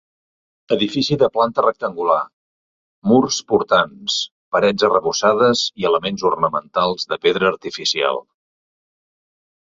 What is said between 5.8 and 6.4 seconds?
i elements